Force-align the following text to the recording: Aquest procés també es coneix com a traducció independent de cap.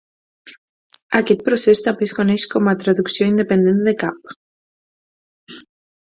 Aquest 1.19 1.43
procés 1.49 1.81
també 1.87 2.07
es 2.07 2.15
coneix 2.19 2.45
com 2.53 2.71
a 2.71 2.75
traducció 2.83 3.27
independent 3.33 3.83
de 3.89 3.93
cap. 4.05 4.33